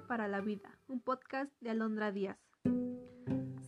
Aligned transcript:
Para 0.00 0.26
la 0.26 0.40
Vida, 0.40 0.76
un 0.88 1.00
podcast 1.00 1.52
de 1.60 1.70
Alondra 1.70 2.10
Díaz. 2.10 2.36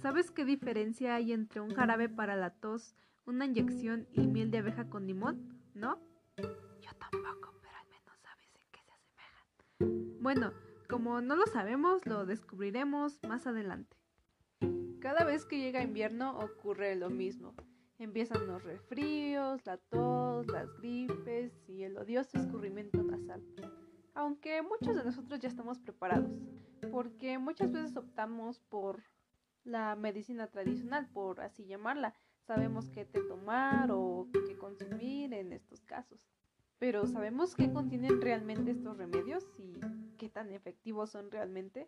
¿Sabes 0.02 0.32
qué 0.32 0.44
diferencia 0.44 1.14
hay 1.14 1.32
entre 1.32 1.60
un 1.60 1.72
jarabe 1.72 2.08
para 2.08 2.34
la 2.34 2.50
tos, 2.50 2.96
una 3.26 3.46
inyección 3.46 4.08
y 4.10 4.26
miel 4.26 4.50
de 4.50 4.58
abeja 4.58 4.90
con 4.90 5.06
limón? 5.06 5.62
¿No? 5.74 6.00
Yo 6.36 6.90
tampoco, 6.98 7.54
pero 7.62 7.76
al 7.76 7.88
menos 7.88 8.18
sabes 8.20 8.50
en 8.56 8.66
qué 8.72 8.80
se 8.82 8.92
asemejan. 8.92 10.20
Bueno, 10.20 10.52
como 10.88 11.20
no 11.20 11.36
lo 11.36 11.46
sabemos, 11.46 12.04
lo 12.06 12.26
descubriremos 12.26 13.20
más 13.28 13.46
adelante. 13.46 13.96
Cada 15.00 15.24
vez 15.24 15.44
que 15.44 15.60
llega 15.60 15.84
invierno 15.84 16.40
ocurre 16.40 16.96
lo 16.96 17.08
mismo. 17.08 17.54
Empiezan 17.98 18.48
los 18.48 18.64
resfríos, 18.64 19.64
la 19.64 19.76
tos, 19.76 20.48
las 20.48 20.76
gripes 20.78 21.52
y 21.68 21.84
el 21.84 21.96
odioso 21.96 22.36
escurrimiento 22.36 23.00
nasal. 23.04 23.44
Aunque 24.16 24.62
muchos 24.62 24.96
de 24.96 25.04
nosotros 25.04 25.38
ya 25.40 25.48
estamos 25.48 25.78
preparados, 25.78 26.32
porque 26.90 27.38
muchas 27.38 27.70
veces 27.70 27.94
optamos 27.98 28.60
por 28.60 29.02
la 29.62 29.94
medicina 29.94 30.46
tradicional, 30.46 31.06
por 31.12 31.42
así 31.42 31.66
llamarla. 31.66 32.14
Sabemos 32.46 32.88
qué 32.88 33.04
te 33.04 33.20
tomar 33.20 33.90
o 33.92 34.26
qué 34.48 34.56
consumir 34.56 35.34
en 35.34 35.52
estos 35.52 35.84
casos. 35.84 36.18
Pero 36.78 37.06
¿sabemos 37.06 37.54
qué 37.54 37.70
contienen 37.70 38.22
realmente 38.22 38.70
estos 38.70 38.96
remedios 38.96 39.46
y 39.58 39.74
qué 40.16 40.30
tan 40.30 40.50
efectivos 40.50 41.10
son 41.10 41.30
realmente? 41.30 41.86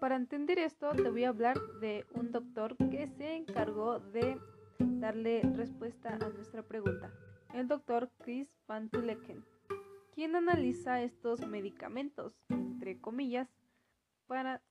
Para 0.00 0.16
entender 0.16 0.58
esto, 0.58 0.90
te 0.90 1.08
voy 1.08 1.22
a 1.22 1.28
hablar 1.28 1.56
de 1.80 2.04
un 2.14 2.32
doctor 2.32 2.76
que 2.90 3.06
se 3.06 3.36
encargó 3.36 4.00
de 4.00 4.40
darle 4.80 5.42
respuesta 5.54 6.18
a 6.20 6.28
nuestra 6.30 6.64
pregunta. 6.64 7.12
El 7.54 7.68
doctor 7.68 8.10
Chris 8.18 8.48
Van 8.66 8.88
Tuleken, 8.88 9.44
quien 10.14 10.36
analiza 10.36 11.02
estos 11.02 11.46
medicamentos, 11.46 12.34
entre 12.48 13.00
comillas, 13.00 13.48
para 14.26 14.62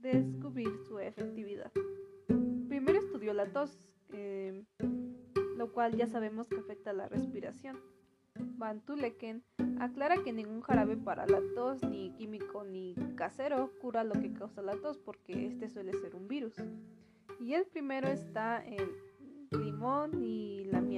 descubrir 0.00 0.70
su 0.86 0.98
efectividad. 0.98 1.72
Primero 2.68 2.98
estudió 2.98 3.32
la 3.32 3.46
tos, 3.46 3.76
eh, 4.12 4.64
lo 5.56 5.72
cual 5.72 5.96
ya 5.96 6.06
sabemos 6.06 6.48
que 6.48 6.58
afecta 6.58 6.92
la 6.92 7.08
respiración. 7.08 7.78
Van 8.56 8.80
Tuleken 8.80 9.42
aclara 9.80 10.22
que 10.22 10.32
ningún 10.32 10.60
jarabe 10.60 10.96
para 10.96 11.26
la 11.26 11.40
tos, 11.54 11.82
ni 11.82 12.12
químico 12.12 12.64
ni 12.64 12.94
casero, 13.16 13.72
cura 13.80 14.04
lo 14.04 14.14
que 14.14 14.32
causa 14.32 14.62
la 14.62 14.76
tos 14.76 14.98
porque 14.98 15.46
este 15.46 15.68
suele 15.68 15.92
ser 15.92 16.14
un 16.14 16.28
virus. 16.28 16.54
Y 17.40 17.54
el 17.54 17.66
primero 17.66 18.08
está 18.08 18.64
en 18.64 18.90
limón 19.50 20.22
y 20.22 20.64
la 20.66 20.80
miel. 20.80 20.93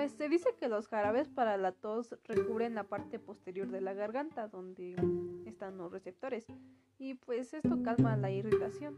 Pues 0.00 0.12
se 0.12 0.30
dice 0.30 0.54
que 0.58 0.66
los 0.66 0.88
jarabes 0.88 1.28
para 1.28 1.58
la 1.58 1.72
tos 1.72 2.16
recubren 2.24 2.74
la 2.74 2.84
parte 2.84 3.18
posterior 3.18 3.68
de 3.68 3.82
la 3.82 3.92
garganta 3.92 4.48
donde 4.48 4.96
están 5.44 5.76
los 5.76 5.92
receptores 5.92 6.46
y 6.98 7.16
pues 7.16 7.52
esto 7.52 7.82
calma 7.82 8.16
la 8.16 8.30
irritación. 8.30 8.96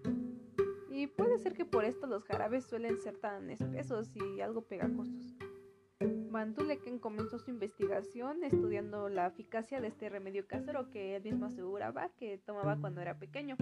Y 0.92 1.08
puede 1.08 1.38
ser 1.38 1.54
que 1.54 1.64
por 1.64 1.84
esto 1.84 2.06
los 2.06 2.22
jarabes 2.22 2.66
suelen 2.66 3.00
ser 3.00 3.16
tan 3.18 3.50
espesos 3.50 4.12
y 4.14 4.42
algo 4.42 4.62
pegajosos. 4.62 5.36
Van 6.30 6.54
comenzó 7.00 7.40
su 7.40 7.50
investigación 7.50 8.44
estudiando 8.44 9.08
la 9.08 9.26
eficacia 9.26 9.80
de 9.80 9.88
este 9.88 10.08
remedio 10.08 10.46
casero 10.46 10.88
que 10.88 11.16
él 11.16 11.24
mismo 11.24 11.46
aseguraba 11.46 12.10
que 12.10 12.38
tomaba 12.38 12.78
cuando 12.80 13.00
era 13.00 13.18
pequeño, 13.18 13.56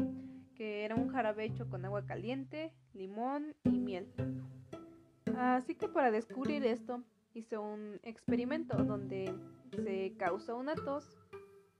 que 0.54 0.84
era 0.84 0.94
un 0.94 1.08
jarabe 1.08 1.46
hecho 1.46 1.70
con 1.70 1.86
agua 1.86 2.04
caliente, 2.04 2.74
limón 2.92 3.56
y 3.64 3.78
miel. 3.78 4.12
Así 5.38 5.74
que 5.74 5.88
para 5.88 6.10
descubrir 6.10 6.66
esto 6.66 7.02
hizo 7.34 7.62
un 7.62 8.00
experimento 8.02 8.76
donde 8.84 9.32
se 9.70 10.14
causó 10.18 10.56
una 10.56 10.74
tos 10.74 11.18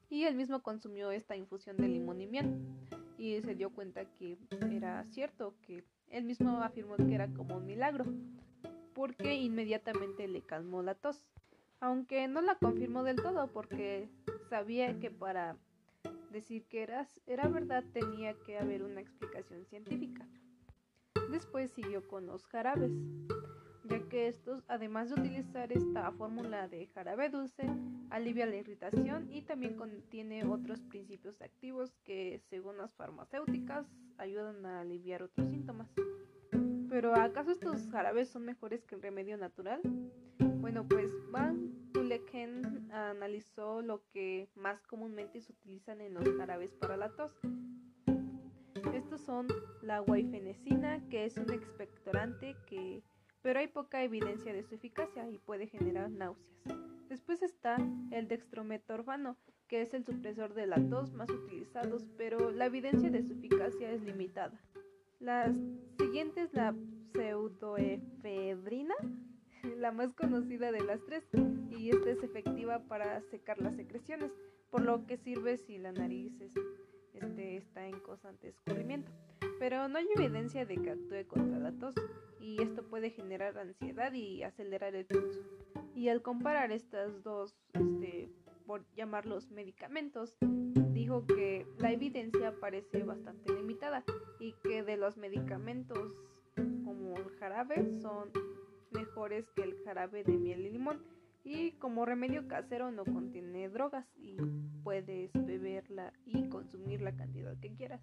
y 0.09 0.25
él 0.25 0.35
mismo 0.35 0.63
consumió 0.63 1.11
esta 1.11 1.37
infusión 1.37 1.77
de 1.77 1.89
limón 1.89 2.21
y 2.21 2.27
miel. 2.27 2.59
Y 3.17 3.41
se 3.43 3.55
dio 3.55 3.71
cuenta 3.71 4.05
que 4.07 4.39
era 4.73 5.05
cierto, 5.05 5.55
que 5.63 5.85
él 6.09 6.25
mismo 6.25 6.63
afirmó 6.63 6.97
que 6.97 7.15
era 7.15 7.29
como 7.29 7.59
un 7.59 7.67
milagro, 7.67 8.07
porque 8.95 9.35
inmediatamente 9.35 10.27
le 10.27 10.43
calmó 10.43 10.83
la 10.83 10.95
tos, 10.95 11.27
aunque 11.81 12.27
no 12.29 12.41
la 12.41 12.57
confirmó 12.57 13.03
del 13.03 13.17
todo 13.17 13.47
porque 13.49 14.09
sabía 14.49 14.99
que 14.99 15.11
para 15.11 15.57
decir 16.31 16.65
que 16.65 16.83
era, 16.83 17.07
era 17.27 17.49
verdad 17.49 17.85
tenía 17.93 18.35
que 18.35 18.59
haber 18.59 18.83
una 18.83 19.01
explicación 19.01 19.65
científica. 19.67 20.27
Después 21.31 21.71
siguió 21.71 22.07
con 22.09 22.27
los 22.27 22.45
jarabes, 22.47 22.93
ya 23.91 24.09
que 24.09 24.29
estos, 24.29 24.63
además 24.69 25.11
de 25.11 25.21
utilizar 25.21 25.73
esta 25.73 26.11
fórmula 26.13 26.69
de 26.69 26.87
jarabe 26.87 27.29
dulce, 27.29 27.69
alivia 28.11 28.47
la 28.47 28.57
irritación 28.57 29.29
y 29.31 29.43
también 29.43 29.77
contiene 29.77 30.45
otros 30.47 30.81
principios 30.83 31.43
activos 31.43 31.93
que, 32.05 32.41
según 32.49 32.79
las 32.79 32.95
farmacéuticas, 32.95 33.87
ayudan 34.17 34.65
a 34.65 34.81
aliviar 34.81 35.25
otros 35.25 35.49
síntomas. 35.49 35.89
Pero 36.89 37.15
¿acaso 37.15 37.51
estos 37.51 37.91
jarabes 37.91 38.29
son 38.29 38.45
mejores 38.45 38.85
que 38.85 38.95
el 38.95 39.03
remedio 39.03 39.37
natural? 39.37 39.81
Bueno, 40.39 40.87
pues 40.89 41.11
Van 41.31 41.71
Tuleken 41.93 42.91
analizó 42.93 43.83
lo 43.83 44.03
que 44.13 44.49
más 44.55 44.81
comúnmente 44.87 45.41
se 45.41 45.53
utilizan 45.53 46.01
en 46.01 46.15
los 46.15 46.25
jarabes 46.37 46.73
para 46.75 46.97
la 46.97 47.11
tos 47.11 47.37
estos 49.01 49.23
son 49.23 49.49
la 49.83 50.01
guaifenesina, 50.01 51.01
que 51.09 51.25
es 51.25 51.37
un 51.37 51.53
expectorante 51.53 52.55
que 52.67 53.03
pero 53.43 53.59
hay 53.59 53.69
poca 53.69 54.03
evidencia 54.03 54.53
de 54.53 54.63
su 54.63 54.75
eficacia 54.75 55.29
y 55.29 55.39
puede 55.39 55.67
generar 55.67 56.11
náuseas. 56.11 56.51
Después 57.09 57.43
está 57.43 57.77
el 58.11 58.29
dextrometorfano, 58.29 59.37
que 59.67 59.83
es 59.83 59.95
el 59.95 60.05
supresor 60.05 60.55
de 60.55 60.67
la 60.67 60.77
tos 60.89 61.13
más 61.13 61.31
utilizados, 61.31 62.07
pero 62.17 62.51
la 62.51 62.67
evidencia 62.67 63.11
de 63.11 63.23
su 63.23 63.33
eficacia 63.33 63.91
es 63.91 64.03
limitada. 64.03 64.61
La 65.19 65.53
siguiente 65.99 66.43
es 66.43 66.55
la 66.55 66.75
pseudoefedrina, 67.13 68.95
la 69.77 69.93
más 69.93 70.13
conocida 70.15 70.73
de 70.73 70.83
las 70.83 71.05
tres, 71.05 71.25
y 71.71 71.91
esta 71.91 72.11
es 72.11 72.23
efectiva 72.23 72.81
para 72.81 73.21
secar 73.23 73.61
las 73.61 73.77
secreciones, 73.77 74.33
por 74.71 74.83
lo 74.83 75.07
que 75.07 75.17
sirve 75.17 75.57
si 75.57 75.79
la 75.79 75.93
nariz 75.93 76.33
este, 77.15 77.57
está 77.57 77.87
en 77.87 77.99
constante 78.01 78.49
escurrimiento. 78.49 79.11
Pero 79.59 79.89
no 79.89 79.99
hay 79.99 80.07
evidencia 80.17 80.65
de 80.65 80.77
que 80.77 80.91
actúe 80.91 81.27
contra 81.29 81.59
la 81.59 81.73
tos, 81.73 81.95
y 82.41 82.63
esto 82.63 82.83
puede 82.83 83.11
generar 83.11 83.59
ansiedad 83.59 84.13
y 84.13 84.43
acelerar 84.43 84.95
el 84.95 85.07
pulso. 85.07 85.41
Y 85.95 86.09
al 86.09 86.23
comparar 86.23 86.73
estas 86.73 87.23
dos, 87.23 87.55
este, 87.75 88.31
por 88.67 88.85
llamarlos 88.95 89.51
medicamentos, 89.51 90.37
dijo 90.93 91.27
que 91.27 91.67
la 91.79 91.93
evidencia 91.93 92.55
parece 92.61 93.03
bastante 93.03 93.53
limitada 93.53 94.05
y 94.39 94.55
que 94.63 94.83
de 94.83 94.97
los 94.97 95.17
medicamentos 95.17 96.15
como 96.55 97.17
el 97.17 97.31
jarabe 97.39 98.01
son 98.01 98.31
mejores 98.93 99.49
que 99.51 99.63
el 99.63 99.77
jarabe 99.85 100.25
de 100.25 100.37
miel 100.37 100.67
y 100.67 100.71
limón 100.71 101.03
y 101.43 101.73
como 101.73 102.05
remedio 102.05 102.47
casero 102.49 102.91
no 102.91 103.05
contiene 103.05 103.69
drogas 103.69 104.07
y 104.17 104.37
puedes 104.83 105.33
beberla 105.33 106.13
y 106.25 106.49
consumir 106.49 107.01
la 107.01 107.15
cantidad 107.17 107.59
que 107.59 107.73
quieras. 107.75 108.03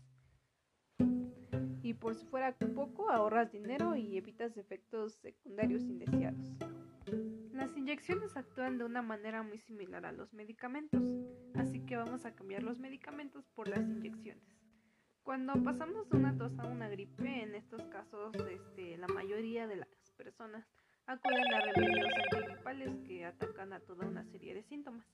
Y 1.82 1.94
por 1.94 2.16
si 2.16 2.26
fuera 2.26 2.54
poco, 2.76 3.10
ahorras 3.10 3.52
dinero 3.52 3.96
y 3.96 4.18
evitas 4.18 4.58
efectos 4.58 5.14
secundarios 5.16 5.84
indeseados. 5.84 6.58
Las 7.52 7.76
inyecciones 7.78 8.36
actúan 8.36 8.78
de 8.78 8.84
una 8.84 9.02
manera 9.02 9.42
muy 9.42 9.60
similar 9.60 10.06
a 10.06 10.12
los 10.12 10.34
medicamentos, 10.34 11.02
así 11.56 11.80
que 11.86 11.96
vamos 11.96 12.26
a 12.26 12.36
cambiar 12.36 12.64
los 12.64 12.78
medicamentos 12.78 13.48
por 13.56 13.68
las 13.68 13.88
inyecciones. 13.88 14.44
Cuando 15.24 15.54
pasamos 15.64 16.10
de 16.10 16.18
una 16.18 16.38
tos 16.38 16.58
a 16.60 16.68
una 16.68 16.88
gripe, 16.90 17.44
en 17.44 17.56
estos 17.56 17.86
casos 17.88 18.34
este, 18.50 18.98
la 18.98 19.08
mayoría 19.08 19.68
de 19.68 19.78
las 19.78 19.90
personas 20.16 20.66
acuden 21.08 21.54
a 21.54 21.62
remedios 21.62 22.10
antigripales 22.32 23.00
que 23.08 23.26
atacan 23.26 23.72
a 23.74 23.80
toda 23.80 24.06
una 24.06 24.26
serie 24.26 24.54
de 24.54 24.64
síntomas. 24.64 25.08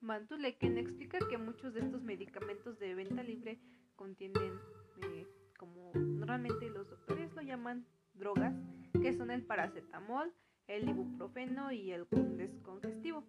Mantuleken 0.00 0.78
explica 0.78 1.18
que 1.28 1.38
muchos 1.38 1.74
de 1.74 1.80
estos 1.80 2.02
medicamentos 2.02 2.78
de 2.78 2.94
venta 2.94 3.22
libre 3.22 3.60
contienen, 3.94 4.58
eh, 5.02 5.28
como 5.58 5.92
normalmente 5.94 6.68
los 6.70 6.88
doctores 6.88 7.32
lo 7.34 7.42
llaman, 7.42 7.86
drogas, 8.14 8.54
que 9.00 9.12
son 9.12 9.30
el 9.30 9.44
paracetamol, 9.44 10.32
el 10.66 10.88
ibuprofeno 10.88 11.70
y 11.72 11.92
el 11.92 12.06
descongestivo. 12.36 13.24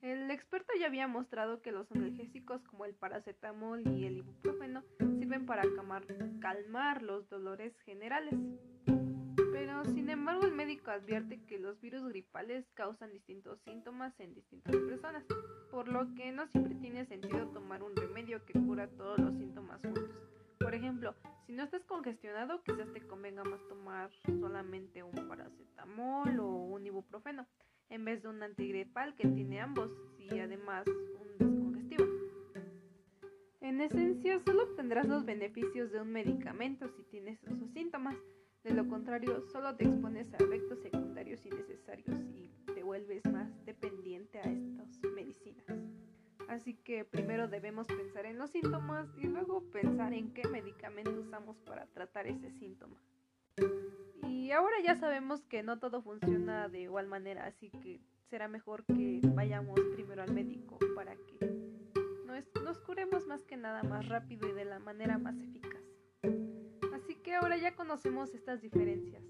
El 0.00 0.30
experto 0.30 0.72
ya 0.80 0.86
había 0.86 1.06
mostrado 1.06 1.60
que 1.60 1.72
los 1.72 1.90
analgésicos 1.92 2.62
como 2.62 2.86
el 2.86 2.94
paracetamol 2.94 3.86
y 3.86 4.06
el 4.06 4.16
ibuprofeno 4.18 4.82
sirven 5.18 5.44
para 5.44 5.62
calmar 6.40 7.02
los 7.02 7.28
dolores 7.28 7.78
generales. 7.80 8.34
Pero 9.52 9.84
sin 9.84 10.08
embargo 10.08 10.44
el 10.44 10.52
médico 10.52 10.90
advierte 10.90 11.40
que 11.46 11.58
los 11.58 11.80
virus 11.80 12.06
gripales 12.08 12.66
causan 12.74 13.12
distintos 13.12 13.60
síntomas 13.62 14.18
en 14.20 14.34
distintas 14.34 14.76
personas, 14.76 15.24
por 15.70 15.88
lo 15.88 16.14
que 16.14 16.32
no 16.32 16.46
siempre 16.48 16.74
tiene 16.76 17.06
sentido 17.06 17.48
tomar 17.48 17.82
un 17.82 17.94
remedio 17.96 18.44
que 18.44 18.54
cura 18.54 18.88
todos 18.88 19.18
los 19.18 19.36
síntomas 19.36 19.80
juntos. 19.80 20.10
Por 20.58 20.74
ejemplo, 20.74 21.14
si 21.46 21.52
no 21.52 21.64
estás 21.64 21.84
congestionado, 21.84 22.62
quizás 22.62 22.92
te 22.92 23.00
convenga 23.06 23.42
más 23.44 23.60
tomar 23.68 24.10
solamente 24.40 25.02
un 25.02 25.12
paracetamol 25.28 26.38
o 26.38 26.48
un 26.48 26.86
ibuprofeno, 26.86 27.46
en 27.88 28.04
vez 28.04 28.22
de 28.22 28.28
un 28.28 28.42
antigripal 28.42 29.14
que 29.16 29.26
tiene 29.26 29.60
ambos 29.60 29.90
y 30.18 30.38
además 30.38 30.86
un 30.86 31.38
descongestivo. 31.38 32.04
En 33.60 33.80
esencia, 33.80 34.38
solo 34.44 34.64
obtendrás 34.64 35.08
los 35.08 35.24
beneficios 35.24 35.90
de 35.90 36.00
un 36.00 36.12
medicamento 36.12 36.88
si 36.96 37.02
tienes 37.04 37.42
esos 37.44 37.70
síntomas. 37.72 38.16
De 38.62 38.74
lo 38.74 38.86
contrario, 38.86 39.40
solo 39.50 39.74
te 39.74 39.84
expones 39.84 40.32
a 40.34 40.36
efectos 40.36 40.80
secundarios 40.80 41.44
innecesarios 41.46 42.20
y 42.34 42.50
te 42.74 42.82
vuelves 42.82 43.24
más 43.32 43.48
dependiente 43.64 44.38
a 44.38 44.42
estas 44.42 45.00
medicinas. 45.14 45.64
Así 46.46 46.74
que 46.74 47.06
primero 47.06 47.48
debemos 47.48 47.86
pensar 47.86 48.26
en 48.26 48.36
los 48.36 48.50
síntomas 48.50 49.08
y 49.16 49.28
luego 49.28 49.62
pensar 49.70 50.12
en 50.12 50.34
qué 50.34 50.46
medicamento 50.46 51.20
usamos 51.20 51.56
para 51.60 51.86
tratar 51.86 52.26
ese 52.26 52.50
síntoma. 52.50 53.00
Y 54.28 54.50
ahora 54.50 54.76
ya 54.84 54.94
sabemos 54.94 55.42
que 55.46 55.62
no 55.62 55.78
todo 55.78 56.02
funciona 56.02 56.68
de 56.68 56.82
igual 56.82 57.06
manera, 57.06 57.46
así 57.46 57.70
que 57.70 58.00
será 58.28 58.46
mejor 58.46 58.84
que 58.84 59.20
vayamos 59.34 59.80
primero 59.94 60.22
al 60.22 60.34
médico 60.34 60.78
para 60.94 61.16
que 61.16 61.38
nos, 62.26 62.44
nos 62.62 62.78
curemos 62.80 63.26
más 63.26 63.42
que 63.44 63.56
nada 63.56 63.82
más 63.84 64.06
rápido 64.08 64.48
y 64.48 64.52
de 64.52 64.66
la 64.66 64.80
manera 64.80 65.16
más 65.16 65.38
eficaz. 65.38 65.99
Así 67.02 67.14
que 67.16 67.34
ahora 67.34 67.56
ya 67.56 67.74
conocemos 67.74 68.34
estas 68.34 68.60
diferencias. 68.60 69.22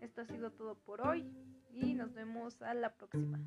Esto 0.00 0.22
ha 0.22 0.24
sido 0.24 0.50
todo 0.50 0.76
por 0.76 1.06
hoy 1.06 1.30
y 1.70 1.94
nos 1.94 2.14
vemos 2.14 2.62
a 2.62 2.72
la 2.74 2.94
próxima. 2.96 3.38